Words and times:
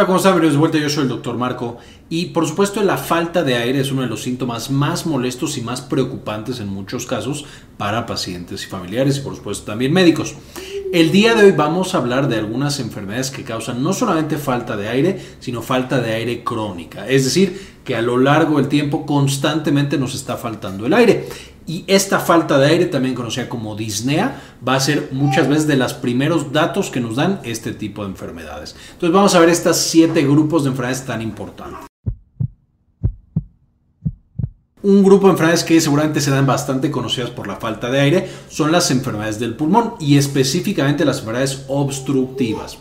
Hola, 0.00 0.06
¿cómo 0.06 0.16
están? 0.16 0.32
Bienvenidos 0.32 0.54
de 0.54 0.60
vuelta. 0.60 0.78
Yo 0.78 0.88
soy 0.88 1.02
el 1.02 1.10
doctor 1.10 1.36
Marco. 1.36 1.76
Y 2.08 2.26
por 2.30 2.48
supuesto, 2.48 2.82
la 2.82 2.96
falta 2.96 3.42
de 3.42 3.56
aire 3.56 3.80
es 3.80 3.92
uno 3.92 4.00
de 4.00 4.08
los 4.08 4.22
síntomas 4.22 4.70
más 4.70 5.04
molestos 5.04 5.58
y 5.58 5.60
más 5.60 5.82
preocupantes 5.82 6.58
en 6.58 6.68
muchos 6.68 7.04
casos 7.04 7.44
para 7.76 8.06
pacientes 8.06 8.64
y 8.64 8.66
familiares 8.66 9.18
y 9.18 9.20
por 9.20 9.36
supuesto 9.36 9.66
también 9.66 9.92
médicos. 9.92 10.36
El 10.94 11.12
día 11.12 11.34
de 11.34 11.44
hoy 11.44 11.52
vamos 11.52 11.94
a 11.94 11.98
hablar 11.98 12.28
de 12.30 12.36
algunas 12.36 12.80
enfermedades 12.80 13.30
que 13.30 13.44
causan 13.44 13.82
no 13.82 13.92
solamente 13.92 14.38
falta 14.38 14.74
de 14.74 14.88
aire, 14.88 15.20
sino 15.38 15.60
falta 15.60 16.00
de 16.00 16.14
aire 16.14 16.44
crónica. 16.44 17.06
Es 17.06 17.24
decir, 17.24 17.60
que 17.84 17.94
a 17.94 18.00
lo 18.00 18.16
largo 18.16 18.56
del 18.56 18.68
tiempo 18.68 19.04
constantemente 19.04 19.98
nos 19.98 20.14
está 20.14 20.38
faltando 20.38 20.86
el 20.86 20.94
aire. 20.94 21.28
Y 21.70 21.84
esta 21.86 22.18
falta 22.18 22.58
de 22.58 22.66
aire, 22.66 22.86
también 22.86 23.14
conocida 23.14 23.48
como 23.48 23.76
disnea, 23.76 24.42
va 24.66 24.74
a 24.74 24.80
ser 24.80 25.10
muchas 25.12 25.46
veces 25.46 25.68
de 25.68 25.76
los 25.76 25.94
primeros 25.94 26.52
datos 26.52 26.90
que 26.90 26.98
nos 26.98 27.14
dan 27.14 27.38
este 27.44 27.70
tipo 27.70 28.02
de 28.02 28.10
enfermedades. 28.10 28.74
Entonces 28.94 29.14
vamos 29.14 29.36
a 29.36 29.38
ver 29.38 29.50
estos 29.50 29.76
siete 29.76 30.22
grupos 30.22 30.64
de 30.64 30.70
enfermedades 30.70 31.06
tan 31.06 31.22
importantes. 31.22 31.86
Un 34.82 35.04
grupo 35.04 35.28
de 35.28 35.34
enfermedades 35.34 35.62
que 35.62 35.80
seguramente 35.80 36.20
se 36.20 36.32
dan 36.32 36.44
bastante 36.44 36.90
conocidas 36.90 37.30
por 37.30 37.46
la 37.46 37.54
falta 37.54 37.88
de 37.88 38.00
aire 38.00 38.28
son 38.48 38.72
las 38.72 38.90
enfermedades 38.90 39.38
del 39.38 39.54
pulmón 39.54 39.94
y 40.00 40.18
específicamente 40.18 41.04
las 41.04 41.20
enfermedades 41.20 41.66
obstructivas. 41.68 42.78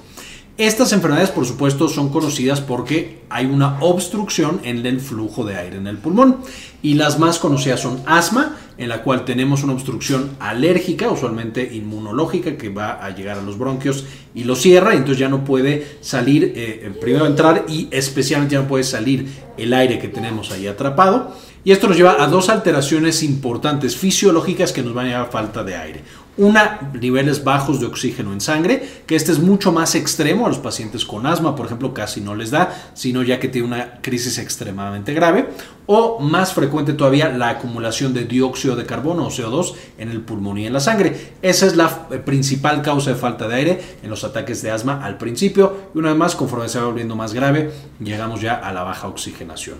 Estas 0.59 0.91
enfermedades, 0.91 1.29
por 1.29 1.45
supuesto, 1.45 1.87
son 1.87 2.09
conocidas 2.09 2.59
porque 2.59 3.21
hay 3.29 3.45
una 3.45 3.79
obstrucción 3.79 4.59
en 4.65 4.85
el 4.85 4.99
flujo 4.99 5.45
de 5.45 5.55
aire 5.55 5.77
en 5.77 5.87
el 5.87 5.97
pulmón. 5.97 6.39
Y 6.81 6.95
las 6.95 7.17
más 7.17 7.39
conocidas 7.39 7.79
son 7.79 8.01
asma, 8.05 8.57
en 8.77 8.89
la 8.89 9.01
cual 9.01 9.23
tenemos 9.23 9.63
una 9.63 9.71
obstrucción 9.71 10.31
alérgica, 10.37 11.09
usualmente 11.09 11.73
inmunológica, 11.73 12.57
que 12.57 12.67
va 12.67 13.01
a 13.01 13.15
llegar 13.15 13.37
a 13.37 13.41
los 13.41 13.57
bronquios 13.57 14.03
y 14.35 14.43
lo 14.43 14.57
cierra, 14.57 14.95
y 14.95 14.97
entonces 14.97 15.19
ya 15.19 15.29
no 15.29 15.45
puede 15.45 15.99
salir, 16.01 16.51
eh, 16.53 16.91
primero 16.99 17.25
entrar 17.25 17.63
y 17.69 17.87
especialmente 17.89 18.55
ya 18.55 18.61
no 18.61 18.67
puede 18.67 18.83
salir 18.83 19.27
el 19.57 19.73
aire 19.73 19.97
que 19.97 20.09
tenemos 20.09 20.51
ahí 20.51 20.67
atrapado. 20.67 21.37
Y 21.63 21.71
esto 21.71 21.87
nos 21.87 21.95
lleva 21.95 22.21
a 22.21 22.27
dos 22.27 22.49
alteraciones 22.49 23.23
importantes 23.23 23.95
fisiológicas 23.95 24.73
que 24.73 24.81
nos 24.81 24.93
van 24.93 25.05
a 25.05 25.09
llevar 25.09 25.27
a 25.27 25.31
falta 25.31 25.63
de 25.63 25.75
aire. 25.77 26.03
Una, 26.37 26.91
niveles 26.93 27.43
bajos 27.43 27.81
de 27.81 27.85
oxígeno 27.85 28.31
en 28.31 28.39
sangre, 28.39 28.87
que 29.05 29.15
este 29.15 29.31
es 29.31 29.39
mucho 29.39 29.73
más 29.73 29.95
extremo 29.95 30.45
a 30.45 30.49
los 30.49 30.59
pacientes 30.59 31.03
con 31.03 31.25
asma, 31.25 31.55
por 31.55 31.65
ejemplo, 31.65 31.93
casi 31.93 32.21
no 32.21 32.33
les 32.33 32.51
da, 32.51 32.91
sino 32.93 33.23
ya 33.23 33.39
que 33.39 33.49
tiene 33.49 33.67
una 33.67 33.99
crisis 34.01 34.37
extremadamente 34.37 35.13
grave. 35.13 35.49
O 35.85 36.19
más 36.19 36.53
frecuente 36.53 36.93
todavía, 36.93 37.29
la 37.29 37.49
acumulación 37.49 38.13
de 38.13 38.25
dióxido 38.25 38.75
de 38.75 38.85
carbono 38.85 39.25
o 39.25 39.29
CO2 39.31 39.73
en 39.97 40.11
el 40.11 40.21
pulmón 40.21 40.59
y 40.59 40.67
en 40.67 40.73
la 40.73 40.79
sangre. 40.79 41.33
Esa 41.41 41.65
es 41.65 41.75
la 41.75 42.07
eh, 42.11 42.19
principal 42.19 42.83
causa 42.83 43.09
de 43.09 43.15
falta 43.15 43.47
de 43.47 43.55
aire 43.55 43.81
en 44.03 44.09
los 44.09 44.23
ataques 44.23 44.61
de 44.61 44.69
asma 44.69 45.03
al 45.03 45.17
principio. 45.17 45.89
Y 45.95 45.97
una 45.97 46.09
vez 46.09 46.17
más, 46.17 46.35
conforme 46.35 46.69
se 46.69 46.79
va 46.79 46.85
volviendo 46.85 47.15
más 47.15 47.33
grave, 47.33 47.71
llegamos 47.99 48.39
ya 48.39 48.53
a 48.53 48.71
la 48.71 48.83
baja 48.83 49.07
oxigenación. 49.07 49.77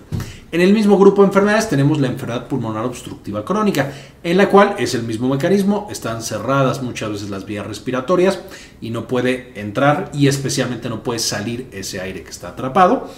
En 0.51 0.61
el 0.61 0.73
mismo 0.73 0.97
grupo 0.97 1.21
de 1.21 1.27
enfermedades 1.27 1.69
tenemos 1.69 1.99
la 1.99 2.07
enfermedad 2.07 2.47
pulmonar 2.47 2.83
obstructiva 2.83 3.45
crónica, 3.45 3.93
en 4.23 4.35
la 4.35 4.49
cual 4.49 4.75
es 4.79 4.95
el 4.95 5.03
mismo 5.03 5.29
mecanismo, 5.29 5.87
están 5.91 6.23
cerradas 6.23 6.81
muchas 6.81 7.11
veces 7.11 7.29
las 7.29 7.45
vías 7.45 7.67
respiratorias 7.67 8.39
y 8.81 8.89
no 8.89 9.07
puede 9.07 9.51
entrar 9.59 10.09
y 10.11 10.27
especialmente 10.27 10.89
no 10.89 11.03
puede 11.03 11.19
salir 11.19 11.67
ese 11.71 12.01
aire 12.01 12.23
que 12.23 12.31
está 12.31 12.49
atrapado 12.49 13.11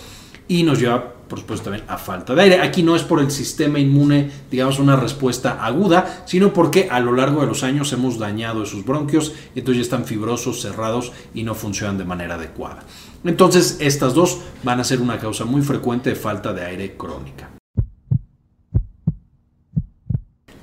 y 0.49 0.63
nos 0.63 0.79
lleva 0.79 1.13
por 1.29 1.39
supuesto 1.39 1.69
también 1.69 1.85
a 1.87 1.97
falta 1.97 2.35
de 2.35 2.41
aire. 2.41 2.59
Aquí 2.59 2.83
no 2.83 2.97
es 2.97 3.03
por 3.03 3.21
el 3.21 3.31
sistema 3.31 3.79
inmune, 3.79 4.29
digamos, 4.51 4.79
una 4.79 4.97
respuesta 4.97 5.63
aguda, 5.65 6.23
sino 6.25 6.51
porque 6.51 6.89
a 6.91 6.99
lo 6.99 7.13
largo 7.13 7.39
de 7.39 7.47
los 7.47 7.63
años 7.63 7.93
hemos 7.93 8.19
dañado 8.19 8.63
esos 8.63 8.83
bronquios, 8.83 9.31
entonces 9.55 9.77
ya 9.77 9.83
están 9.83 10.03
fibrosos, 10.03 10.61
cerrados 10.61 11.13
y 11.33 11.43
no 11.43 11.55
funcionan 11.55 11.97
de 11.97 12.03
manera 12.03 12.35
adecuada. 12.35 12.83
Entonces, 13.23 13.77
estas 13.79 14.13
dos 14.13 14.39
van 14.63 14.79
a 14.79 14.83
ser 14.83 15.01
una 15.01 15.19
causa 15.19 15.45
muy 15.45 15.61
frecuente 15.61 16.09
de 16.09 16.15
falta 16.15 16.53
de 16.53 16.65
aire 16.65 16.97
crónica. 16.97 17.51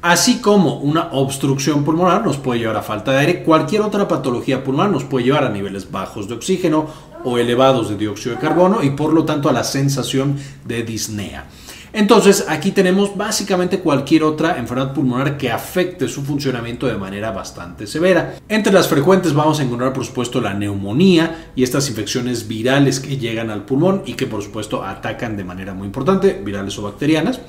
Así 0.00 0.40
como 0.40 0.78
una 0.78 1.08
obstrucción 1.12 1.84
pulmonar 1.84 2.24
nos 2.24 2.36
puede 2.36 2.60
llevar 2.60 2.76
a 2.76 2.82
falta 2.82 3.12
de 3.12 3.18
aire, 3.18 3.42
cualquier 3.42 3.82
otra 3.82 4.06
patología 4.06 4.62
pulmonar 4.62 4.92
nos 4.92 5.04
puede 5.04 5.24
llevar 5.24 5.44
a 5.44 5.50
niveles 5.50 5.90
bajos 5.90 6.28
de 6.28 6.34
oxígeno 6.34 6.86
o 7.24 7.36
elevados 7.36 7.88
de 7.88 7.96
dióxido 7.96 8.36
de 8.36 8.40
carbono 8.40 8.82
y 8.82 8.90
por 8.90 9.12
lo 9.12 9.24
tanto 9.24 9.48
a 9.48 9.52
la 9.52 9.64
sensación 9.64 10.38
de 10.64 10.84
disnea. 10.84 11.46
Entonces 11.92 12.46
aquí 12.48 12.72
tenemos 12.72 13.16
básicamente 13.16 13.80
cualquier 13.80 14.22
otra 14.22 14.58
enfermedad 14.58 14.92
pulmonar 14.92 15.36
que 15.38 15.50
afecte 15.50 16.08
su 16.08 16.22
funcionamiento 16.22 16.86
de 16.86 16.96
manera 16.96 17.30
bastante 17.30 17.86
severa. 17.86 18.36
Entre 18.48 18.72
las 18.72 18.88
frecuentes 18.88 19.34
vamos 19.34 19.60
a 19.60 19.62
encontrar 19.62 19.92
por 19.92 20.04
supuesto 20.04 20.40
la 20.40 20.54
neumonía 20.54 21.50
y 21.56 21.62
estas 21.62 21.88
infecciones 21.88 22.46
virales 22.46 23.00
que 23.00 23.16
llegan 23.16 23.50
al 23.50 23.64
pulmón 23.64 24.02
y 24.06 24.14
que 24.14 24.26
por 24.26 24.42
supuesto 24.42 24.84
atacan 24.84 25.36
de 25.36 25.44
manera 25.44 25.74
muy 25.74 25.86
importante, 25.86 26.40
virales 26.44 26.78
o 26.78 26.82
bacterianas. 26.82 27.40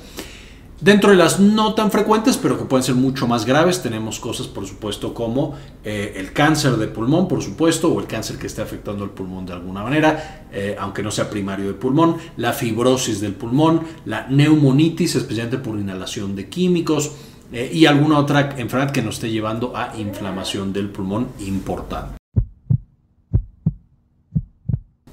Dentro 0.80 1.10
de 1.10 1.16
las 1.16 1.38
no 1.38 1.74
tan 1.74 1.90
frecuentes, 1.90 2.38
pero 2.38 2.58
que 2.58 2.64
pueden 2.64 2.82
ser 2.82 2.94
mucho 2.94 3.26
más 3.26 3.44
graves, 3.44 3.82
tenemos 3.82 4.18
cosas, 4.18 4.46
por 4.46 4.66
supuesto, 4.66 5.12
como 5.12 5.54
eh, 5.84 6.14
el 6.16 6.32
cáncer 6.32 6.78
de 6.78 6.88
pulmón, 6.88 7.28
por 7.28 7.42
supuesto, 7.42 7.92
o 7.92 8.00
el 8.00 8.06
cáncer 8.06 8.38
que 8.38 8.46
esté 8.46 8.62
afectando 8.62 9.04
el 9.04 9.10
pulmón 9.10 9.44
de 9.44 9.52
alguna 9.52 9.82
manera, 9.82 10.46
eh, 10.50 10.76
aunque 10.80 11.02
no 11.02 11.10
sea 11.10 11.28
primario 11.28 11.66
de 11.66 11.74
pulmón, 11.74 12.16
la 12.38 12.54
fibrosis 12.54 13.20
del 13.20 13.34
pulmón, 13.34 13.82
la 14.06 14.26
neumonitis, 14.28 15.16
especialmente 15.16 15.58
por 15.58 15.78
inhalación 15.78 16.34
de 16.34 16.48
químicos, 16.48 17.12
eh, 17.52 17.70
y 17.74 17.84
alguna 17.84 18.18
otra 18.18 18.54
enfermedad 18.56 18.90
que 18.90 19.02
nos 19.02 19.16
esté 19.16 19.30
llevando 19.30 19.76
a 19.76 19.92
inflamación 19.98 20.72
del 20.72 20.88
pulmón 20.88 21.28
importante. 21.40 22.19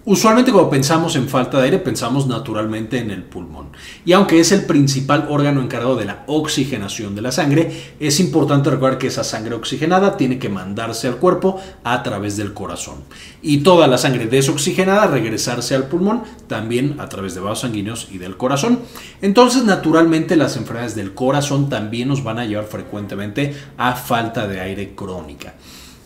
Usualmente 0.09 0.53
cuando 0.53 0.69
pensamos 0.69 1.17
en 1.17 1.27
falta 1.27 1.57
de 1.57 1.65
aire 1.65 1.79
pensamos 1.79 2.27
naturalmente 2.27 2.97
en 2.97 3.11
el 3.11 3.23
pulmón. 3.23 3.71
Y 4.05 4.13
aunque 4.13 4.39
es 4.39 4.53
el 4.53 4.63
principal 4.65 5.27
órgano 5.29 5.61
encargado 5.61 5.97
de 5.97 6.05
la 6.05 6.23
oxigenación 6.27 7.13
de 7.13 7.21
la 7.21 7.33
sangre, 7.33 7.93
es 7.99 8.21
importante 8.21 8.69
recordar 8.69 8.99
que 8.99 9.07
esa 9.07 9.25
sangre 9.25 9.55
oxigenada 9.55 10.15
tiene 10.15 10.39
que 10.39 10.47
mandarse 10.47 11.09
al 11.09 11.17
cuerpo 11.17 11.59
a 11.83 12.03
través 12.03 12.37
del 12.37 12.53
corazón. 12.53 13.03
Y 13.41 13.57
toda 13.63 13.87
la 13.87 13.97
sangre 13.97 14.27
desoxigenada 14.27 15.07
regresarse 15.07 15.75
al 15.75 15.89
pulmón 15.89 16.23
también 16.47 17.01
a 17.01 17.09
través 17.09 17.35
de 17.35 17.41
vasos 17.41 17.59
sanguíneos 17.63 18.07
y 18.09 18.17
del 18.17 18.37
corazón. 18.37 18.79
Entonces 19.21 19.65
naturalmente 19.65 20.37
las 20.37 20.55
enfermedades 20.55 20.95
del 20.95 21.15
corazón 21.15 21.67
también 21.67 22.07
nos 22.07 22.23
van 22.23 22.39
a 22.39 22.45
llevar 22.45 22.67
frecuentemente 22.67 23.57
a 23.75 23.91
falta 23.91 24.47
de 24.47 24.61
aire 24.61 24.95
crónica. 24.95 25.55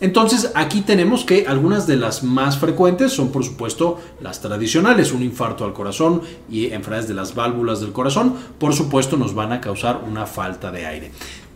Entonces 0.02 0.50
aquí 0.56 0.80
tenemos 0.80 1.24
que 1.24 1.46
algunas 1.46 1.86
de 1.86 1.94
las 1.94 2.24
más 2.24 2.58
frecuentes 2.58 3.12
son 3.12 3.30
por 3.30 3.44
supuesto 3.44 4.00
las 4.20 4.40
tradicionales, 4.40 5.12
un 5.12 5.22
infarto 5.22 5.64
al 5.64 5.72
corazón 5.72 6.22
y 6.50 6.72
enfermedades 6.72 7.06
de 7.06 7.14
las 7.14 7.36
válvulas 7.36 7.80
del 7.80 7.92
corazón, 7.92 8.34
por 8.58 8.74
supuesto 8.74 9.16
nos 9.16 9.32
van 9.32 9.52
a 9.52 9.60
causar 9.60 10.02
una 10.04 10.26
falta 10.26 10.72
de 10.72 10.86
aire. 10.86 11.12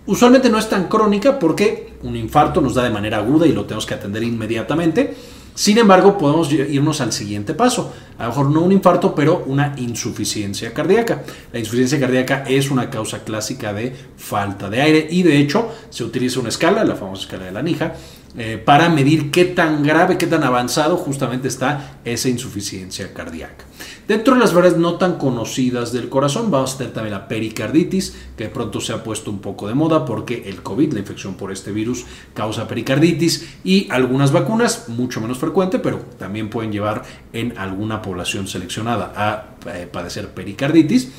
Usualmente 0.06 0.48
no 0.48 0.58
es 0.58 0.68
tan 0.68 0.86
crónica 0.86 1.40
porque 1.40 1.94
un 2.04 2.14
infarto 2.14 2.60
nos 2.60 2.74
da 2.74 2.84
de 2.84 2.90
manera 2.90 3.16
aguda 3.16 3.48
y 3.48 3.52
lo 3.52 3.64
tenemos 3.64 3.84
que 3.84 3.94
atender 3.94 4.22
inmediatamente. 4.22 5.16
Sin 5.56 5.78
embargo, 5.78 6.16
podemos 6.16 6.52
irnos 6.52 7.00
al 7.00 7.12
siguiente 7.12 7.54
paso. 7.54 7.92
A 8.18 8.24
lo 8.24 8.28
mejor 8.28 8.50
no 8.50 8.60
un 8.60 8.72
infarto, 8.72 9.14
pero 9.14 9.42
una 9.46 9.74
insuficiencia 9.78 10.72
cardíaca. 10.72 11.24
La 11.50 11.58
insuficiencia 11.58 11.98
cardíaca 11.98 12.44
es 12.46 12.70
una 12.70 12.90
causa 12.90 13.24
clásica 13.24 13.72
de 13.72 13.96
falta 14.16 14.70
de 14.70 14.82
aire 14.82 15.08
y 15.10 15.22
de 15.22 15.38
hecho 15.38 15.68
se 15.90 16.04
utiliza 16.04 16.38
una 16.38 16.50
escala, 16.50 16.84
la 16.84 16.94
famosa 16.94 17.22
escala 17.22 17.46
de 17.46 17.52
la 17.52 17.62
Nija, 17.62 17.94
eh, 18.38 18.60
para 18.62 18.88
medir 18.88 19.30
qué 19.30 19.44
tan 19.44 19.82
grave, 19.82 20.18
qué 20.18 20.26
tan 20.26 20.44
avanzado 20.44 20.96
justamente 20.96 21.48
está 21.48 21.98
esa 22.04 22.28
insuficiencia 22.28 23.14
cardíaca. 23.14 23.64
Dentro 24.06 24.34
de 24.34 24.40
las 24.40 24.54
variedades 24.54 24.80
no 24.80 24.96
tan 24.96 25.18
conocidas 25.18 25.92
del 25.92 26.08
corazón, 26.08 26.50
vamos 26.50 26.74
a 26.74 26.78
tener 26.78 26.92
también 26.92 27.12
la 27.12 27.28
pericarditis, 27.28 28.14
que 28.36 28.44
de 28.44 28.50
pronto 28.50 28.80
se 28.80 28.92
ha 28.92 29.02
puesto 29.02 29.30
un 29.30 29.40
poco 29.40 29.68
de 29.68 29.74
moda 29.74 30.04
porque 30.04 30.44
el 30.48 30.62
COVID, 30.62 30.92
la 30.92 31.00
infección 31.00 31.34
por 31.34 31.50
este 31.50 31.72
virus, 31.72 32.04
causa 32.34 32.68
pericarditis 32.68 33.48
y 33.64 33.88
algunas 33.90 34.32
vacunas, 34.32 34.88
mucho 34.88 35.20
menos 35.20 35.38
frecuente, 35.38 35.78
pero 35.78 35.98
también 36.18 36.50
pueden 36.50 36.72
llevar 36.72 37.02
en 37.32 37.56
alguna 37.58 38.02
población 38.02 38.46
seleccionada 38.46 39.12
a 39.16 39.70
eh, 39.70 39.88
padecer 39.90 40.28
pericarditis. 40.28 41.10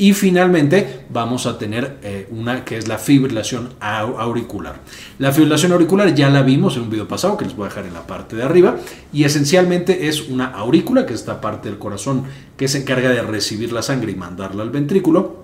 Y 0.00 0.14
finalmente 0.14 1.04
vamos 1.10 1.44
a 1.44 1.58
tener 1.58 1.98
eh, 2.02 2.26
una 2.30 2.64
que 2.64 2.78
es 2.78 2.88
la 2.88 2.96
fibrilación 2.96 3.74
auricular. 3.80 4.80
La 5.18 5.30
fibrilación 5.30 5.72
auricular 5.72 6.14
ya 6.14 6.30
la 6.30 6.40
vimos 6.40 6.76
en 6.76 6.84
un 6.84 6.90
video 6.90 7.06
pasado 7.06 7.36
que 7.36 7.44
les 7.44 7.54
voy 7.54 7.66
a 7.66 7.68
dejar 7.68 7.84
en 7.84 7.92
la 7.92 8.06
parte 8.06 8.34
de 8.34 8.42
arriba 8.42 8.78
y 9.12 9.24
esencialmente 9.24 10.08
es 10.08 10.30
una 10.30 10.46
aurícula, 10.46 11.04
que 11.04 11.12
es 11.12 11.20
esta 11.20 11.42
parte 11.42 11.68
del 11.68 11.78
corazón 11.78 12.24
que 12.56 12.66
se 12.66 12.78
encarga 12.78 13.10
de 13.10 13.20
recibir 13.20 13.74
la 13.74 13.82
sangre 13.82 14.12
y 14.12 14.14
mandarla 14.14 14.62
al 14.62 14.70
ventrículo 14.70 15.39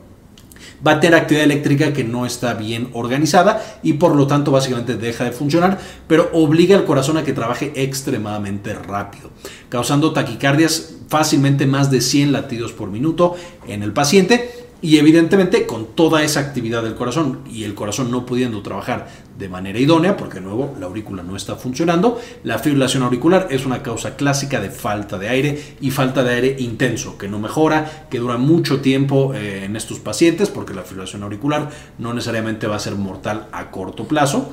va 0.87 0.93
a 0.93 1.01
tener 1.01 1.19
actividad 1.19 1.45
eléctrica 1.45 1.93
que 1.93 2.05
no 2.05 2.27
está 2.27 2.55
bien 2.55 2.89
organizada 2.93 3.63
y 3.83 3.95
por 3.95 4.17
lo 4.17 4.27
tanto 4.27 4.51
básicamente 4.51 4.97
deja 4.97 5.25
de 5.25 5.33
funcionar, 5.33 5.79
pero 6.07 6.31
obliga 6.33 6.77
al 6.77 6.85
corazón 6.85 7.17
a 7.19 7.25
que 7.25 7.33
trabaje 7.33 7.73
extremadamente 7.77 8.75
rápido, 8.75 9.31
causando 9.69 10.13
taquicardias 10.13 10.97
fácilmente 11.09 11.67
más 11.67 11.91
de 11.91 12.01
100 12.01 12.33
latidos 12.33 12.73
por 12.73 12.91
minuto 12.91 13.37
en 13.69 13.83
el 13.83 13.93
paciente 13.93 14.51
Y 14.83 14.99
evidentemente 14.99 15.67
con 15.67 15.87
toda 15.87 16.23
esa 16.23 16.41
actividad 16.41 16.83
del 16.83 16.95
corazón 16.95 17.41
y 17.51 17.65
el 17.65 17.75
corazón 17.75 18.11
no 18.11 18.27
pudiendo 18.27 18.63
trabajar 18.63 19.09
de 19.39 19.49
manera 19.49 19.79
idónea, 19.79 20.17
porque 20.17 20.37
de 20.37 20.43
nuevo 20.43 20.75
la 20.79 20.87
aurícula 20.87 21.23
no 21.23 21.35
está 21.35 21.57
funcionando, 21.57 22.21
la 22.45 22.59
fibrilación 22.59 23.03
auricular 23.03 23.49
es 23.51 23.65
una 23.65 23.83
causa 23.83 24.17
clásica 24.17 24.61
de 24.61 24.71
falta 24.71 25.19
de 25.19 25.29
aire 25.29 25.77
y 25.81 25.91
falta 25.91 26.23
de 26.23 26.35
aire 26.35 26.57
intenso, 26.59 27.17
que 27.17 27.29
no 27.29 27.39
mejora, 27.39 28.07
que 28.11 28.19
dura 28.19 28.37
mucho 28.37 28.81
tiempo 28.81 29.35
eh, 29.35 29.65
en 29.65 29.77
estos 29.77 29.99
pacientes, 29.99 30.51
porque 30.51 30.75
la 30.75 30.83
fibrilación 30.83 31.23
auricular 31.23 31.71
no 31.99 32.13
necesariamente 32.13 32.67
va 32.67 32.77
a 32.77 32.81
ser 32.81 32.97
mortal 32.97 33.49
a 33.53 33.71
corto 33.71 34.07
plazo. 34.07 34.53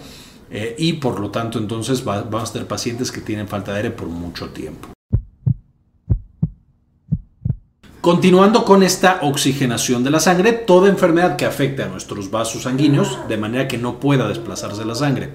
Eh, 0.56 0.76
y 0.78 0.94
por 0.94 1.20
lo 1.20 1.32
tanto 1.32 1.58
entonces 1.58 2.04
vamos 2.04 2.50
a 2.50 2.54
tener 2.54 2.68
pacientes 2.68 3.12
que 3.12 3.22
tienen 3.22 3.48
falta 3.48 3.72
de 3.72 3.78
aire 3.78 3.92
por 3.92 4.08
mucho 4.08 4.50
tiempo. 4.50 4.93
Continuando 8.04 8.66
con 8.66 8.84
esta 8.84 9.20
oxigenación 9.22 10.04
de 10.04 10.12
la 10.12 10.20
sangre, 10.20 10.52
toda 10.52 10.90
enfermedad 10.90 11.38
que 11.38 11.46
afecte 11.46 11.84
a 11.84 11.88
nuestros 11.88 12.30
vasos 12.30 12.64
sanguíneos 12.64 13.18
de 13.30 13.38
manera 13.38 13.66
que 13.66 13.78
no 13.78 14.02
pueda 14.02 14.28
desplazarse 14.28 14.84
la 14.84 14.94
sangre 14.94 15.30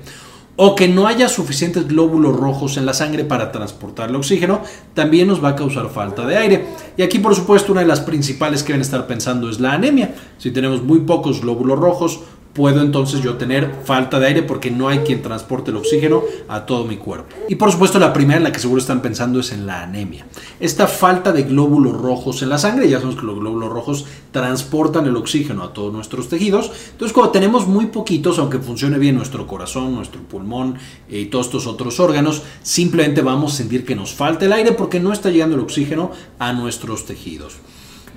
o 0.56 0.74
que 0.74 0.86
no 0.86 1.06
haya 1.06 1.28
suficientes 1.28 1.88
glóbulos 1.88 2.36
rojos 2.36 2.76
en 2.76 2.84
la 2.84 2.92
sangre 2.92 3.24
para 3.24 3.52
transportar 3.52 4.10
el 4.10 4.16
oxígeno, 4.16 4.60
también 4.92 5.28
nos 5.28 5.42
va 5.42 5.50
a 5.50 5.56
causar 5.56 5.88
falta 5.88 6.26
de 6.26 6.36
aire. 6.36 6.66
Y 6.96 7.02
aquí, 7.02 7.20
por 7.20 7.34
supuesto, 7.34 7.72
una 7.72 7.80
de 7.82 7.86
las 7.86 8.00
principales 8.00 8.62
que 8.62 8.72
deben 8.72 8.82
estar 8.82 9.06
pensando 9.06 9.48
es 9.48 9.60
la 9.60 9.72
anemia. 9.72 10.16
Si 10.36 10.50
tenemos 10.50 10.82
muy 10.82 10.98
pocos 10.98 11.40
glóbulos 11.40 11.78
rojos, 11.78 12.20
puedo 12.58 12.82
entonces 12.82 13.22
yo 13.22 13.36
tener 13.36 13.72
falta 13.84 14.18
de 14.18 14.26
aire 14.26 14.42
porque 14.42 14.72
no 14.72 14.88
hay 14.88 14.98
quien 14.98 15.22
transporte 15.22 15.70
el 15.70 15.76
oxígeno 15.76 16.24
a 16.48 16.66
todo 16.66 16.84
mi 16.84 16.96
cuerpo. 16.96 17.36
Y 17.48 17.54
por 17.54 17.70
supuesto 17.70 18.00
la 18.00 18.12
primera 18.12 18.38
en 18.38 18.42
la 18.42 18.50
que 18.50 18.58
seguro 18.58 18.80
están 18.80 19.00
pensando 19.00 19.38
es 19.38 19.52
en 19.52 19.64
la 19.64 19.84
anemia. 19.84 20.26
Esta 20.58 20.88
falta 20.88 21.30
de 21.30 21.44
glóbulos 21.44 21.92
rojos 21.92 22.42
en 22.42 22.48
la 22.48 22.58
sangre, 22.58 22.88
ya 22.88 22.96
sabemos 22.96 23.20
que 23.20 23.26
los 23.26 23.38
glóbulos 23.38 23.70
rojos 23.70 24.06
transportan 24.32 25.06
el 25.06 25.14
oxígeno 25.14 25.62
a 25.62 25.72
todos 25.72 25.92
nuestros 25.92 26.28
tejidos. 26.28 26.72
Entonces 26.90 27.12
cuando 27.12 27.30
tenemos 27.30 27.68
muy 27.68 27.86
poquitos, 27.86 28.40
aunque 28.40 28.58
funcione 28.58 28.98
bien 28.98 29.14
nuestro 29.14 29.46
corazón, 29.46 29.94
nuestro 29.94 30.20
pulmón 30.22 30.78
y 31.08 31.26
todos 31.26 31.46
estos 31.46 31.68
otros 31.68 32.00
órganos, 32.00 32.42
simplemente 32.64 33.22
vamos 33.22 33.54
a 33.54 33.56
sentir 33.58 33.84
que 33.84 33.94
nos 33.94 34.14
falta 34.14 34.46
el 34.46 34.52
aire 34.52 34.72
porque 34.72 34.98
no 34.98 35.12
está 35.12 35.30
llegando 35.30 35.54
el 35.54 35.62
oxígeno 35.62 36.10
a 36.40 36.52
nuestros 36.52 37.06
tejidos. 37.06 37.58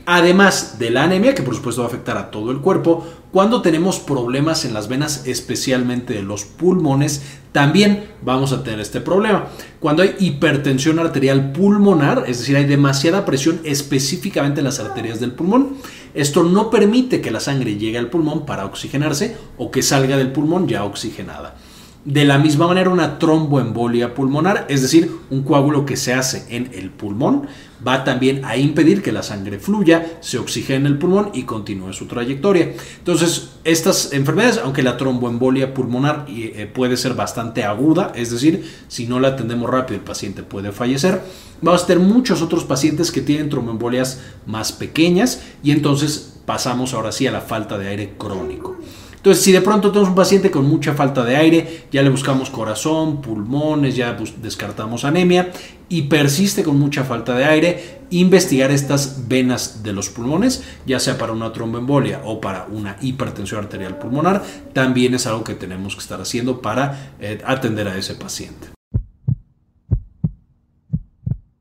Además 0.06 0.80
de 0.80 0.90
la 0.90 1.04
anemia, 1.04 1.36
que 1.36 1.44
por 1.44 1.56
supuesto 1.56 1.82
va 1.82 1.88
a 1.88 1.90
afectar 1.90 2.18
a 2.18 2.32
todo 2.32 2.52
el 2.52 2.58
cuerpo, 2.58 3.06
cuando 3.32 3.62
tenemos 3.62 4.00
problemas 4.00 4.66
en 4.66 4.74
las 4.74 4.90
venas, 4.90 5.26
especialmente 5.26 6.14
de 6.14 6.22
los 6.22 6.44
pulmones, 6.44 7.22
también 7.54 8.06
vamos 8.22 8.52
a 8.52 8.64
tener 8.64 8.80
este 8.80 9.00
problema. 9.00 9.48
Cuando 9.80 10.04
hay 10.04 10.16
hipertensión 10.20 11.00
arterial 11.00 11.54
pulmonar, 11.54 12.26
es 12.28 12.40
decir, 12.40 12.58
hay 12.58 12.66
demasiada 12.66 13.26
presión 13.26 13.62
específicamente 13.64 14.60
en 14.60 14.66
las 14.66 14.80
arterias 14.80 15.20
del 15.20 15.32
pulmón, 15.32 15.78
esto 16.14 16.44
no 16.44 16.70
permite 16.70 17.22
que 17.22 17.32
la 17.32 17.40
sangre 17.40 17.78
llegue 17.78 17.98
al 17.98 18.10
pulmón 18.10 18.46
para 18.46 18.66
oxigenarse 18.66 19.38
o 19.58 19.72
que 19.72 19.82
salga 19.82 20.18
del 20.18 20.34
pulmón 20.34 20.68
ya 20.68 20.84
oxigenada. 20.84 21.56
De 22.04 22.26
la 22.26 22.40
misma 22.40 22.66
manera, 22.66 22.90
una 22.90 23.20
tromboembolia 23.20 24.16
pulmonar, 24.16 24.66
es 24.70 24.82
decir, 24.82 25.12
un 25.30 25.44
coágulo 25.44 25.86
que 25.86 25.96
se 25.96 26.16
hace 26.16 26.48
en 26.50 26.72
el 26.74 26.90
pulmón, 26.90 27.48
va 27.86 28.04
también 28.04 28.44
a 28.44 28.58
impedir 28.58 29.04
que 29.04 29.12
la 29.12 29.22
sangre 29.22 29.60
fluya, 29.60 30.18
se 30.20 30.40
oxigene 30.40 30.88
el 30.88 30.98
pulmón 30.98 31.30
y 31.34 31.44
continúe 31.44 31.94
su 31.94 32.08
trayectoria. 32.08 32.74
Entonces, 32.98 33.52
estas 33.64 34.14
enfermedades, 34.14 34.60
aunque 34.64 34.82
la 34.82 34.98
tromboembolia 34.98 35.76
pulmonar 35.76 36.26
eh, 36.28 36.68
puede 36.74 36.98
ser 36.98 37.14
bastante 37.14 37.64
aguda, 37.66 38.12
es 38.16 38.32
decir, 38.32 38.68
si 38.88 39.06
no 39.06 39.20
la 39.20 39.30
atendemos 39.30 39.70
rápido 39.70 40.00
el 40.00 40.04
paciente 40.04 40.42
puede 40.42 40.72
fallecer, 40.72 41.22
vamos 41.62 41.84
a 41.84 41.88
tener 41.88 42.04
muchos 42.04 42.42
otros 42.42 42.64
pacientes 42.64 43.12
que 43.12 43.22
tienen 43.22 43.50
tromboembolias 43.50 44.22
más 44.48 44.72
pequeñas 44.72 45.44
y 45.62 45.70
entonces 45.70 46.40
pasamos 46.48 46.96
ahora 46.96 47.12
sí 47.12 47.28
a 47.28 47.32
la 47.32 47.42
falta 47.42 47.78
de 47.78 47.90
aire 47.90 48.14
crónico. 48.18 48.78
Entonces, 49.22 49.44
si 49.44 49.52
de 49.52 49.62
pronto 49.62 49.92
tenemos 49.92 50.10
un 50.10 50.16
paciente 50.16 50.50
con 50.50 50.68
mucha 50.68 50.96
falta 50.96 51.24
de 51.24 51.36
aire, 51.36 51.86
ya 51.92 52.02
le 52.02 52.10
buscamos 52.10 52.50
corazón, 52.50 53.22
pulmones, 53.22 53.96
ya 53.96 54.18
descartamos 54.42 55.06
anemia 55.06 55.52
y 55.90 56.04
persiste 56.04 56.64
con 56.64 56.80
mucha 56.80 57.04
falta 57.04 57.36
de 57.36 57.46
aire, 57.46 58.00
investigar 58.10 58.72
estas 58.72 59.28
venas 59.28 59.84
de 59.84 59.94
los 59.94 60.10
pulmones, 60.10 60.64
ya 60.88 61.00
sea 61.00 61.20
para 61.20 61.34
una 61.34 61.54
tromboembolia 61.54 62.22
o 62.26 62.42
para 62.42 62.66
una 62.66 62.98
hipertensión 63.00 63.60
arterial 63.60 64.00
pulmonar, 64.00 64.42
también 64.74 65.14
es 65.14 65.28
algo 65.28 65.44
que 65.44 65.54
tenemos 65.54 65.94
que 65.94 66.02
estar 66.02 66.20
haciendo 66.20 66.60
para 66.60 67.14
eh, 67.20 67.44
atender 67.46 67.90
a 67.90 67.98
ese 67.98 68.16
paciente. 68.16 68.70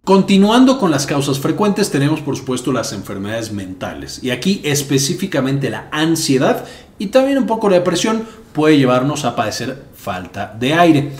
Continuando 0.03 0.79
con 0.79 0.91
las 0.91 1.07
causas 1.07 1.39
frecuentes, 1.39 1.91
tenemos 1.91 2.21
por 2.21 2.37
supuesto 2.37 2.73
las 2.73 2.93
enfermedades 2.93 3.53
mentales 3.53 4.25
y 4.25 4.31
aquí 4.31 4.61
específicamente 4.65 5.71
la 5.71 5.89
ansiedad 5.93 6.67
y 7.01 7.07
también 7.07 7.39
un 7.39 7.47
poco 7.47 7.69
la 7.69 7.77
depresión 7.77 8.25
puede 8.53 8.77
llevarnos 8.77 9.25
a 9.25 9.35
padecer 9.35 9.85
falta 9.97 10.55
de 10.61 10.75
aire. 10.75 11.13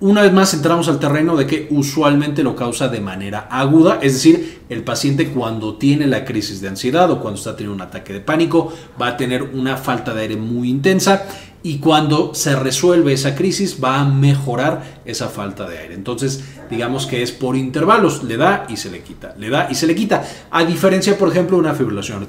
Una 0.00 0.22
vez 0.22 0.32
más 0.32 0.52
entramos 0.52 0.88
al 0.88 0.98
terreno 0.98 1.36
de 1.36 1.46
que 1.46 1.68
usualmente 1.70 2.42
lo 2.42 2.54
causa 2.54 2.88
de 2.88 3.00
manera 3.00 3.46
aguda, 3.50 3.98
es 4.02 4.14
decir, 4.14 4.62
el 4.68 4.82
paciente 4.82 5.30
cuando 5.30 5.76
tiene 5.76 6.06
la 6.06 6.24
crisis 6.24 6.60
de 6.60 6.68
ansiedad 6.68 7.10
o 7.10 7.20
cuando 7.20 7.38
está 7.38 7.56
teniendo 7.56 7.74
un 7.74 7.88
ataque 7.88 8.12
de 8.12 8.20
pánico 8.20 8.72
va 9.00 9.08
a 9.08 9.16
tener 9.16 9.42
una 9.42 9.76
falta 9.76 10.12
de 10.12 10.22
aire 10.22 10.36
muy 10.36 10.70
intensa 10.70 11.24
y 11.62 11.78
cuando 11.78 12.34
se 12.34 12.54
resuelve 12.56 13.12
esa 13.12 13.34
crisis 13.34 13.78
va 13.82 14.00
a 14.00 14.04
mejorar 14.04 15.00
esa 15.04 15.28
falta 15.28 15.68
de 15.68 15.78
aire. 15.78 15.94
Entonces, 15.94 16.44
digamos 16.70 17.06
que 17.06 17.22
es 17.22 17.32
por 17.32 17.56
intervalos, 17.56 18.22
le 18.22 18.36
da 18.36 18.66
y 18.68 18.76
se 18.76 18.90
le 18.90 19.00
quita, 19.00 19.34
le 19.36 19.50
da 19.50 19.68
y 19.70 19.74
se 19.74 19.86
le 19.86 19.94
quita. 19.94 20.24
A 20.50 20.64
diferencia, 20.64 21.18
por 21.18 21.28
ejemplo, 21.28 21.56
de 21.56 21.62
una 21.62 21.74
fibrilación 21.74 22.28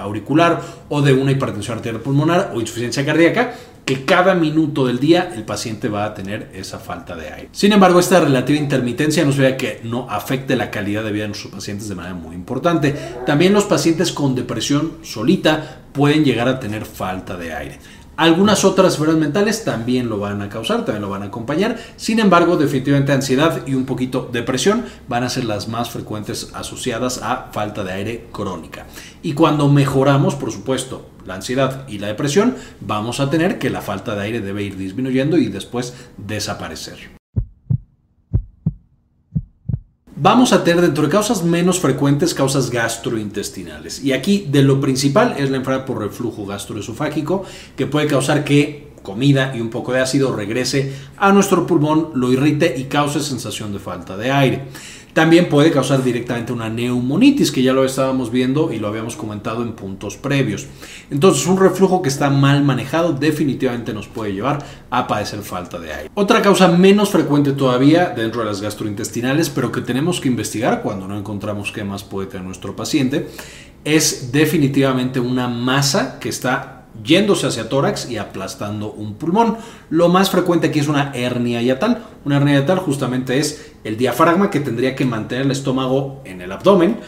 auricular 0.00 0.60
o 0.88 1.02
de 1.02 1.12
una 1.12 1.32
hipertensión 1.32 1.78
arterial 1.78 2.02
pulmonar 2.02 2.52
o 2.54 2.60
insuficiencia 2.60 3.04
cardíaca, 3.04 3.54
que 3.84 4.04
cada 4.04 4.34
minuto 4.34 4.86
del 4.86 5.00
día 5.00 5.32
el 5.34 5.44
paciente 5.44 5.88
va 5.88 6.04
a 6.04 6.14
tener 6.14 6.50
esa 6.54 6.78
falta 6.78 7.16
de 7.16 7.32
aire. 7.32 7.48
Sin 7.50 7.72
embargo, 7.72 7.98
esta 7.98 8.20
relativa 8.20 8.58
intermitencia 8.58 9.24
nos 9.24 9.36
vea 9.36 9.56
que 9.56 9.80
no 9.82 10.08
afecte 10.08 10.54
la 10.54 10.70
calidad 10.70 11.02
de 11.02 11.10
vida 11.10 11.24
de 11.24 11.28
nuestros 11.30 11.52
pacientes 11.52 11.88
de 11.88 11.96
manera 11.96 12.14
muy 12.14 12.36
importante. 12.36 12.94
También 13.26 13.52
los 13.52 13.64
pacientes 13.64 14.12
con 14.12 14.36
depresión 14.36 14.98
solita 15.02 15.80
pueden 15.92 16.24
llegar 16.24 16.46
a 16.46 16.60
tener 16.60 16.84
falta 16.84 17.36
de 17.36 17.52
aire. 17.52 17.78
Algunas 18.20 18.66
otras 18.66 18.92
enfermedades 18.96 19.28
mentales 19.28 19.64
también 19.64 20.10
lo 20.10 20.18
van 20.18 20.42
a 20.42 20.50
causar, 20.50 20.84
también 20.84 21.00
lo 21.00 21.08
van 21.08 21.22
a 21.22 21.28
acompañar. 21.28 21.78
Sin 21.96 22.18
embargo, 22.18 22.58
definitivamente 22.58 23.12
ansiedad 23.12 23.66
y 23.66 23.72
un 23.72 23.86
poquito 23.86 24.28
depresión 24.30 24.84
van 25.08 25.24
a 25.24 25.30
ser 25.30 25.44
las 25.44 25.68
más 25.68 25.88
frecuentes 25.88 26.50
asociadas 26.52 27.22
a 27.22 27.48
falta 27.50 27.82
de 27.82 27.92
aire 27.92 28.26
crónica. 28.30 28.84
Y 29.22 29.32
cuando 29.32 29.70
mejoramos, 29.70 30.34
por 30.34 30.52
supuesto, 30.52 31.08
la 31.24 31.36
ansiedad 31.36 31.88
y 31.88 31.98
la 31.98 32.08
depresión, 32.08 32.56
vamos 32.82 33.20
a 33.20 33.30
tener 33.30 33.58
que 33.58 33.70
la 33.70 33.80
falta 33.80 34.14
de 34.14 34.20
aire 34.20 34.40
debe 34.42 34.64
ir 34.64 34.76
disminuyendo 34.76 35.38
y 35.38 35.48
después 35.48 35.94
desaparecer. 36.18 37.19
Vamos 40.22 40.52
a 40.52 40.62
tener 40.64 40.82
dentro 40.82 41.04
de 41.04 41.08
causas 41.08 41.42
menos 41.42 41.80
frecuentes 41.80 42.34
causas 42.34 42.70
gastrointestinales. 42.70 44.04
Y 44.04 44.12
aquí 44.12 44.46
de 44.50 44.62
lo 44.62 44.80
principal 44.80 45.34
es 45.38 45.50
la 45.50 45.56
enfermedad 45.56 45.86
por 45.86 45.98
reflujo 45.98 46.44
gastroesofágico 46.44 47.44
que 47.74 47.86
puede 47.86 48.06
causar 48.06 48.44
que 48.44 48.90
comida 49.02 49.54
y 49.56 49.62
un 49.62 49.70
poco 49.70 49.92
de 49.92 50.00
ácido 50.00 50.36
regrese 50.36 50.92
a 51.16 51.32
nuestro 51.32 51.66
pulmón, 51.66 52.10
lo 52.14 52.30
irrite 52.30 52.74
y 52.76 52.84
cause 52.84 53.22
sensación 53.22 53.72
de 53.72 53.78
falta 53.78 54.16
de 54.18 54.30
aire. 54.30 54.64
También 55.12 55.48
puede 55.48 55.70
causar 55.70 56.02
directamente 56.04 56.52
una 56.52 56.68
neumonitis, 56.68 57.50
que 57.50 57.62
ya 57.62 57.72
lo 57.72 57.84
estábamos 57.84 58.30
viendo 58.30 58.72
y 58.72 58.78
lo 58.78 58.88
habíamos 58.88 59.16
comentado 59.16 59.62
en 59.62 59.72
puntos 59.72 60.16
previos. 60.16 60.66
Entonces, 61.10 61.46
un 61.46 61.58
reflujo 61.58 62.02
que 62.02 62.08
está 62.08 62.30
mal 62.30 62.62
manejado 62.62 63.12
definitivamente 63.12 63.92
nos 63.92 64.06
puede 64.06 64.32
llevar 64.32 64.64
a 64.90 65.06
padecer 65.06 65.40
falta 65.40 65.78
de 65.78 65.92
aire. 65.92 66.10
Otra 66.14 66.42
causa 66.42 66.68
menos 66.68 67.10
frecuente 67.10 67.52
todavía 67.52 68.10
dentro 68.10 68.40
de 68.40 68.46
las 68.46 68.60
gastrointestinales, 68.60 69.50
pero 69.50 69.72
que 69.72 69.80
tenemos 69.80 70.20
que 70.20 70.28
investigar 70.28 70.82
cuando 70.82 71.08
no 71.08 71.18
encontramos 71.18 71.72
qué 71.72 71.84
más 71.84 72.04
puede 72.04 72.28
tener 72.28 72.46
nuestro 72.46 72.76
paciente, 72.76 73.28
es 73.84 74.30
definitivamente 74.32 75.20
una 75.20 75.48
masa 75.48 76.18
que 76.20 76.28
está 76.28 76.79
yéndose 77.04 77.46
hacia 77.46 77.68
tórax 77.68 78.10
y 78.10 78.18
aplastando 78.18 78.90
un 78.92 79.14
pulmón. 79.14 79.56
Lo 79.88 80.08
más 80.08 80.30
frecuente 80.30 80.68
aquí 80.68 80.78
es 80.78 80.88
una 80.88 81.12
hernia 81.14 81.62
yatal. 81.62 82.04
Una 82.24 82.36
hernia 82.36 82.60
yatal 82.60 82.78
justamente 82.78 83.38
es 83.38 83.72
el 83.84 83.96
diafragma 83.96 84.50
que 84.50 84.60
tendría 84.60 84.94
que 84.94 85.04
mantener 85.04 85.46
el 85.46 85.50
estómago 85.50 86.20
en 86.24 86.40
el 86.40 86.52
abdomen. 86.52 86.98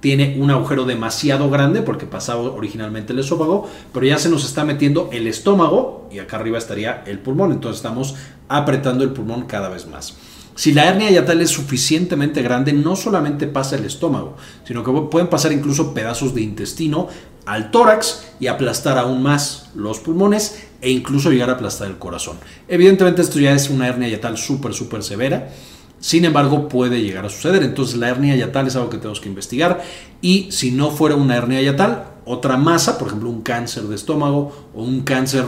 Tiene 0.00 0.36
un 0.38 0.50
agujero 0.50 0.84
demasiado 0.84 1.50
grande 1.50 1.82
porque 1.82 2.06
pasaba 2.06 2.42
originalmente 2.42 3.12
el 3.12 3.18
esófago, 3.18 3.68
pero 3.92 4.06
ya 4.06 4.18
se 4.18 4.28
nos 4.28 4.44
está 4.44 4.64
metiendo 4.64 5.08
el 5.12 5.26
estómago 5.26 6.08
y 6.12 6.18
acá 6.18 6.36
arriba 6.36 6.58
estaría 6.58 7.02
el 7.06 7.18
pulmón. 7.18 7.52
Entonces 7.52 7.78
estamos 7.78 8.14
apretando 8.48 9.04
el 9.04 9.10
pulmón 9.10 9.46
cada 9.46 9.68
vez 9.68 9.86
más. 9.86 10.16
Si 10.56 10.72
la 10.72 10.86
hernia 10.88 11.10
yatal 11.10 11.42
es 11.42 11.50
suficientemente 11.50 12.42
grande, 12.42 12.72
no 12.72 12.96
solamente 12.96 13.46
pasa 13.46 13.76
el 13.76 13.84
estómago, 13.84 14.36
sino 14.64 14.82
que 14.82 14.90
pueden 15.10 15.28
pasar 15.28 15.52
incluso 15.52 15.92
pedazos 15.92 16.34
de 16.34 16.40
intestino 16.40 17.08
al 17.44 17.70
tórax 17.70 18.24
y 18.40 18.46
aplastar 18.48 18.98
aún 18.98 19.22
más 19.22 19.70
los 19.74 20.00
pulmones 20.00 20.64
e 20.80 20.90
incluso 20.90 21.30
llegar 21.30 21.50
a 21.50 21.54
aplastar 21.54 21.88
el 21.88 21.98
corazón. 21.98 22.38
Evidentemente 22.68 23.20
esto 23.20 23.38
ya 23.38 23.52
es 23.52 23.68
una 23.68 23.86
hernia 23.86 24.08
yatal 24.08 24.38
súper, 24.38 24.72
súper 24.72 25.02
severa. 25.02 25.52
Sin 26.00 26.24
embargo, 26.24 26.68
puede 26.68 27.02
llegar 27.02 27.26
a 27.26 27.28
suceder. 27.28 27.62
Entonces, 27.62 27.96
la 27.96 28.08
hernia 28.08 28.36
yatal 28.36 28.66
es 28.66 28.76
algo 28.76 28.90
que 28.90 28.98
tenemos 28.98 29.20
que 29.20 29.28
investigar. 29.28 29.82
Y 30.20 30.48
si 30.52 30.70
no 30.70 30.90
fuera 30.90 31.16
una 31.16 31.36
hernia 31.36 31.60
yatal, 31.60 32.04
otra 32.24 32.56
masa, 32.56 32.98
por 32.98 33.08
ejemplo 33.08 33.30
un 33.30 33.42
cáncer 33.42 33.84
de 33.84 33.94
estómago 33.94 34.70
o 34.74 34.82
un 34.82 35.00
cáncer 35.02 35.44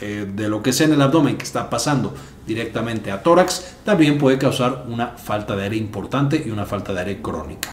eh, 0.00 0.26
de 0.32 0.48
lo 0.48 0.62
que 0.62 0.72
sea 0.72 0.86
en 0.86 0.94
el 0.94 1.02
abdomen 1.02 1.36
que 1.36 1.44
está 1.44 1.68
pasando 1.68 2.14
directamente 2.46 3.10
a 3.10 3.22
tórax, 3.22 3.76
también 3.84 4.18
puede 4.18 4.38
causar 4.38 4.84
una 4.88 5.08
falta 5.08 5.54
de 5.56 5.64
aire 5.64 5.76
importante 5.76 6.42
y 6.44 6.50
una 6.50 6.66
falta 6.66 6.92
de 6.92 7.00
aire 7.00 7.22
crónica. 7.22 7.70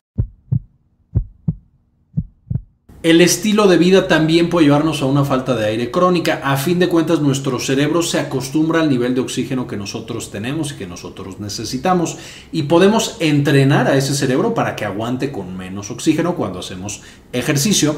El 3.06 3.22
estilo 3.22 3.68
de 3.68 3.78
vida 3.78 4.08
también 4.08 4.50
puede 4.50 4.66
llevarnos 4.66 5.04
a 5.04 5.06
una 5.06 5.24
falta 5.24 5.56
de 5.56 5.68
aire 5.68 5.92
crónica. 5.92 6.42
A 6.44 6.58
fin 6.58 6.80
de 6.80 6.90
cuentas, 6.90 7.22
nuestro 7.22 7.60
cerebro 7.60 8.02
se 8.02 8.20
acostumbra 8.20 8.82
al 8.82 8.90
nivel 8.90 9.14
de 9.14 9.22
oxígeno 9.22 9.68
que 9.68 9.78
nosotros 9.78 10.32
tenemos 10.32 10.72
y 10.72 10.76
que 10.78 10.88
nosotros 10.88 11.40
necesitamos. 11.40 12.18
Y 12.52 12.64
podemos 12.64 13.18
entrenar 13.20 13.88
a 13.88 13.96
ese 13.96 14.16
cerebro 14.16 14.56
para 14.56 14.76
que 14.76 14.86
aguante 14.86 15.32
con 15.32 15.56
menos 15.56 15.92
oxígeno 15.92 16.34
cuando 16.34 16.58
hacemos 16.58 17.04
ejercicio. 17.32 17.96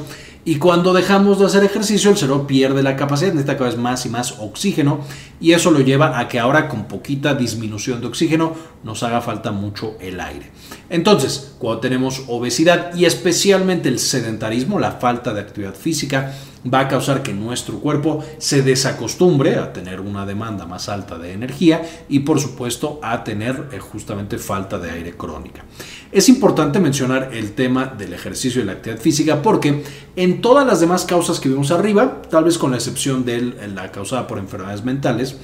Y 0.48 0.60
cuando 0.60 0.94
dejamos 0.94 1.40
de 1.40 1.46
hacer 1.46 1.66
ejercicio, 1.66 2.10
el 2.10 2.16
cerebro 2.16 2.48
pierde 2.48 2.82
la 2.82 2.96
capacidad, 2.96 3.34
necesita 3.34 3.58
cada 3.58 3.70
vez 3.70 3.78
más 3.78 4.06
y 4.06 4.10
más 4.10 4.36
oxígeno. 4.40 5.02
Y 5.42 5.52
eso 5.52 5.72
lo 5.72 5.82
lleva 5.82 6.18
a 6.18 6.30
que 6.30 6.40
ahora 6.40 6.70
con 6.70 6.86
poquita 6.88 7.34
disminución 7.34 8.00
de 8.00 8.08
oxígeno 8.08 8.54
nos 8.82 9.04
haga 9.04 9.20
falta 9.20 9.52
mucho 9.52 9.98
el 10.00 10.22
aire. 10.22 10.50
Entonces, 10.90 11.56
cuando 11.60 11.82
tenemos 11.82 12.24
obesidad 12.30 12.96
y 12.96 13.04
especialmente 13.04 13.90
el 13.90 14.00
sedentarismo, 14.00 14.80
la 14.80 14.94
falta 14.94 15.34
de 15.34 15.42
actividad 15.42 15.76
física, 15.76 16.34
va 16.74 16.82
a 16.82 16.88
causar 16.88 17.24
que 17.24 17.34
nuestro 17.34 17.80
cuerpo 17.80 18.24
se 18.38 18.62
desacostumbre 18.62 19.56
a 19.56 19.74
tener 19.74 20.00
una 20.00 20.26
demanda 20.26 20.66
más 20.66 20.90
alta 20.90 21.18
de 21.18 21.34
energía 21.34 21.82
y 22.10 22.20
por 22.20 22.40
supuesto 22.40 23.00
a 23.04 23.24
tener 23.24 23.70
eh, 23.72 23.80
justamente 23.80 24.38
falta 24.38 24.78
de 24.78 24.92
aire 24.92 25.16
crónica. 25.16 25.64
Es 26.12 26.30
importante 26.30 26.80
mencionar 26.80 27.32
el 27.34 27.52
tema 27.52 27.86
del 27.86 28.14
ejercicio 28.14 28.62
y 28.62 28.66
la 28.66 28.74
actividad 28.74 29.02
física 29.02 29.42
porque 29.42 29.84
en 30.16 30.42
todas 30.42 30.66
las 30.66 30.80
demás 30.80 31.04
causas 31.04 31.40
que 31.40 31.50
vimos 31.50 31.70
arriba, 31.72 32.22
tal 32.30 32.46
vez 32.46 32.58
con 32.58 32.72
la 32.72 32.78
excepción 32.78 33.26
de 33.26 33.42
la 33.74 33.92
causada 33.92 34.26
por 34.26 34.38
enfermedades 34.38 34.86
mentales, 34.86 35.36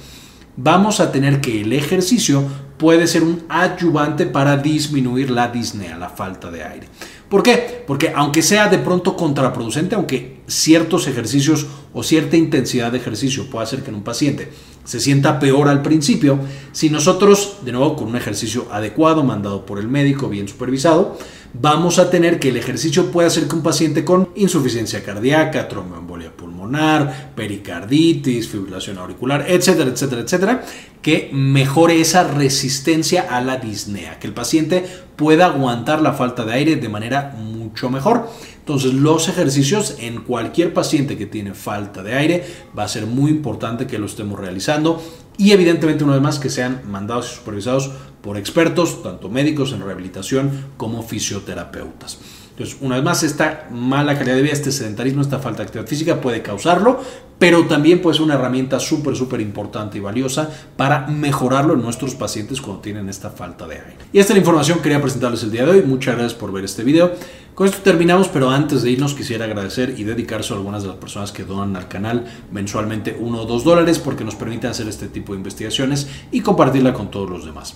vamos 0.56 1.00
a 1.00 1.12
tener 1.12 1.42
que 1.42 1.60
el 1.60 1.72
ejercicio 1.74 2.44
puede 2.78 3.06
ser 3.06 3.22
un 3.24 3.44
ayudante 3.50 4.24
para 4.24 4.56
disminuir 4.56 5.30
la 5.30 5.48
disnea, 5.48 5.98
la 5.98 6.08
falta 6.08 6.50
de 6.50 6.64
aire. 6.64 6.88
¿Por 7.28 7.42
qué? 7.42 7.84
Porque 7.86 8.12
aunque 8.14 8.42
sea 8.42 8.68
de 8.68 8.78
pronto 8.78 9.16
contraproducente, 9.16 9.94
aunque 9.96 10.40
ciertos 10.46 11.06
ejercicios 11.08 11.66
o 11.92 12.02
cierta 12.02 12.36
intensidad 12.36 12.90
de 12.92 12.98
ejercicio 12.98 13.50
pueda 13.50 13.64
hacer 13.64 13.82
que 13.82 13.90
en 13.90 13.96
un 13.96 14.04
paciente 14.04 14.50
se 14.84 15.00
sienta 15.00 15.38
peor 15.38 15.68
al 15.68 15.82
principio, 15.82 16.38
si 16.72 16.90
nosotros, 16.90 17.58
de 17.64 17.72
nuevo, 17.72 17.96
con 17.96 18.08
un 18.08 18.16
ejercicio 18.16 18.66
adecuado, 18.70 19.24
mandado 19.24 19.64
por 19.64 19.78
el 19.78 19.88
médico, 19.88 20.28
bien 20.28 20.46
supervisado, 20.46 21.16
vamos 21.54 21.98
a 21.98 22.10
tener 22.10 22.38
que 22.38 22.48
el 22.50 22.56
ejercicio 22.56 23.10
pueda 23.10 23.28
hacer 23.28 23.48
que 23.48 23.54
un 23.54 23.62
paciente 23.62 24.04
con 24.04 24.28
insuficiencia 24.34 25.02
cardíaca, 25.02 25.68
tromboembolia 25.68 26.36
pulmonar, 26.36 27.32
pericarditis, 27.34 28.48
fibrilación 28.48 28.98
auricular, 28.98 29.46
etcétera, 29.48 29.90
etcétera, 29.90 30.22
etcétera, 30.22 30.64
que 31.00 31.30
mejore 31.32 32.00
esa 32.00 32.24
resistencia 32.24 33.26
a 33.30 33.40
la 33.40 33.56
disnea, 33.56 34.18
que 34.18 34.26
el 34.26 34.34
paciente 34.34 34.84
pueda 35.16 35.46
aguantar 35.46 36.02
la 36.02 36.12
falta 36.12 36.44
de 36.44 36.52
aire 36.52 36.76
de 36.76 36.88
manera 36.88 37.36
mucho 37.74 37.90
mejor. 37.90 38.30
Entonces 38.60 38.94
los 38.94 39.28
ejercicios 39.28 39.96
en 39.98 40.20
cualquier 40.20 40.72
paciente 40.72 41.18
que 41.18 41.26
tiene 41.26 41.54
falta 41.54 42.04
de 42.04 42.14
aire 42.14 42.46
va 42.78 42.84
a 42.84 42.88
ser 42.88 43.06
muy 43.06 43.32
importante 43.32 43.88
que 43.88 43.98
lo 43.98 44.06
estemos 44.06 44.38
realizando 44.38 45.02
y 45.36 45.50
evidentemente 45.50 46.04
una 46.04 46.12
vez 46.12 46.22
más 46.22 46.38
que 46.38 46.50
sean 46.50 46.82
mandados 46.86 47.32
y 47.32 47.34
supervisados 47.34 47.90
por 48.22 48.38
expertos, 48.38 49.02
tanto 49.02 49.28
médicos 49.28 49.72
en 49.72 49.84
rehabilitación 49.84 50.66
como 50.76 51.02
fisioterapeutas. 51.02 52.18
Entonces, 52.56 52.76
una 52.80 52.94
vez 52.94 53.04
más, 53.04 53.24
esta 53.24 53.66
mala 53.72 54.16
calidad 54.16 54.36
de 54.36 54.42
vida, 54.42 54.52
este 54.52 54.70
sedentarismo, 54.70 55.22
esta 55.22 55.40
falta 55.40 55.58
de 55.58 55.64
actividad 55.64 55.88
física 55.88 56.20
puede 56.20 56.40
causarlo, 56.40 57.00
pero 57.36 57.66
también 57.66 58.00
puede 58.00 58.14
ser 58.14 58.22
una 58.22 58.34
herramienta 58.34 58.78
súper, 58.78 59.16
súper 59.16 59.40
importante 59.40 59.98
y 59.98 60.00
valiosa 60.00 60.48
para 60.76 61.08
mejorarlo 61.08 61.74
en 61.74 61.82
nuestros 61.82 62.14
pacientes 62.14 62.60
cuando 62.60 62.80
tienen 62.80 63.08
esta 63.08 63.30
falta 63.30 63.66
de 63.66 63.74
aire. 63.74 63.96
Y 64.12 64.20
esta 64.20 64.32
es 64.32 64.36
la 64.36 64.40
información 64.40 64.78
que 64.78 64.84
quería 64.84 65.02
presentarles 65.02 65.42
el 65.42 65.50
día 65.50 65.64
de 65.64 65.72
hoy. 65.72 65.82
Muchas 65.82 66.14
gracias 66.14 66.38
por 66.38 66.52
ver 66.52 66.64
este 66.64 66.84
video. 66.84 67.10
Con 67.56 67.66
esto 67.66 67.82
terminamos, 67.82 68.28
pero 68.28 68.50
antes 68.50 68.82
de 68.82 68.90
irnos 68.92 69.14
quisiera 69.14 69.46
agradecer 69.46 69.94
y 69.98 70.04
dedicarse 70.04 70.52
a 70.52 70.56
algunas 70.56 70.82
de 70.82 70.90
las 70.90 70.98
personas 70.98 71.32
que 71.32 71.42
donan 71.42 71.74
al 71.74 71.88
canal 71.88 72.24
mensualmente 72.52 73.16
uno 73.18 73.42
o 73.42 73.46
dos 73.46 73.64
dólares 73.64 73.98
porque 73.98 74.22
nos 74.22 74.36
permiten 74.36 74.70
hacer 74.70 74.86
este 74.86 75.08
tipo 75.08 75.32
de 75.32 75.38
investigaciones 75.38 76.06
y 76.30 76.40
compartirla 76.40 76.94
con 76.94 77.10
todos 77.10 77.28
los 77.28 77.44
demás. 77.44 77.74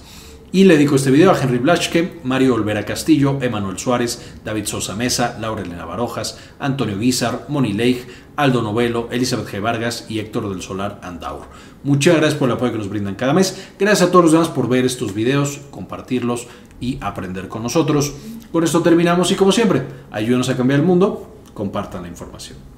Y 0.50 0.64
le 0.64 0.74
dedico 0.74 0.96
este 0.96 1.10
video 1.10 1.30
a 1.30 1.38
Henry 1.38 1.58
Blaschke, 1.58 2.20
Mario 2.24 2.54
Olvera 2.54 2.86
Castillo, 2.86 3.38
Emanuel 3.42 3.78
Suárez, 3.78 4.36
David 4.42 4.64
Sosa 4.64 4.94
Mesa, 4.96 5.36
Laura 5.38 5.60
Elena 5.60 5.84
Barojas, 5.84 6.38
Antonio 6.58 6.98
Guizar, 6.98 7.44
Moni 7.48 7.74
Leigh, 7.74 8.06
Aldo 8.34 8.62
Novelo, 8.62 9.08
Elizabeth 9.12 9.46
G. 9.46 9.60
Vargas 9.60 10.06
y 10.08 10.20
Héctor 10.20 10.48
del 10.48 10.62
Solar 10.62 11.00
Andaur. 11.02 11.42
Muchas 11.84 12.16
gracias 12.16 12.38
por 12.38 12.48
el 12.48 12.54
apoyo 12.56 12.72
que 12.72 12.78
nos 12.78 12.88
brindan 12.88 13.14
cada 13.14 13.34
mes. 13.34 13.68
Gracias 13.78 14.08
a 14.08 14.10
todos 14.10 14.24
los 14.24 14.32
demás 14.32 14.48
por 14.48 14.70
ver 14.70 14.86
estos 14.86 15.12
videos, 15.12 15.60
compartirlos 15.70 16.46
y 16.80 16.96
aprender 17.02 17.48
con 17.48 17.62
nosotros. 17.62 18.14
Con 18.50 18.64
esto 18.64 18.80
terminamos 18.80 19.30
y 19.30 19.34
como 19.34 19.52
siempre, 19.52 19.82
ayúdenos 20.10 20.48
a 20.48 20.56
cambiar 20.56 20.80
el 20.80 20.86
mundo, 20.86 21.30
compartan 21.52 22.02
la 22.02 22.08
información. 22.08 22.77